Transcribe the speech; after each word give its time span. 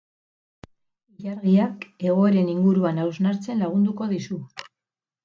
Ilargiak 1.23 1.85
egoeren 2.13 2.49
inguruan 2.53 3.03
hausnartzen 3.05 3.63
lagunduko 3.65 4.09
dizu. 4.15 4.39